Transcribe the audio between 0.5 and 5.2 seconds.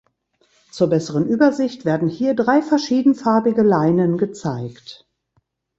Zur besseren Übersicht werden hier drei verschiedenfarbige Leinen gezeigt.